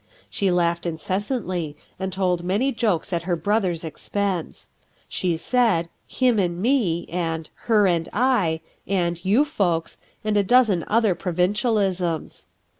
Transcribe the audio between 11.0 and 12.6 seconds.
provincialisms.